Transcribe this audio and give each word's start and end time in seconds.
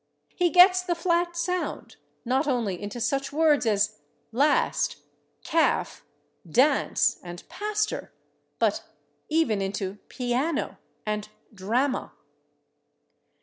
He 0.35 0.49
gets 0.49 0.81
the 0.81 0.95
flat 0.95 1.37
sound, 1.37 1.95
not 2.25 2.47
only 2.47 2.81
into 2.81 2.99
such 2.99 3.31
words 3.31 3.67
as 3.67 3.99
/last/, 4.33 4.95
/calf/, 5.45 6.01
/dance/ 6.49 7.19
and 7.21 7.47
/pastor/, 7.49 8.09
but 8.57 8.83
even 9.29 9.61
into 9.61 9.99
/piano/ 10.09 10.77
and 11.05 11.29
/drama 11.53 12.13